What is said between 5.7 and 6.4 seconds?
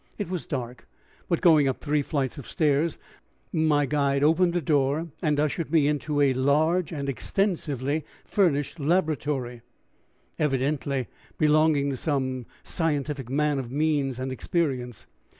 me into a